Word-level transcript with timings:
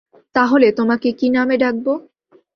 তাহলে 0.35 0.67
তোমাকে 0.71 1.09
কী 1.19 1.27
নামে 1.29 1.55
ডাকবো? 1.57 1.93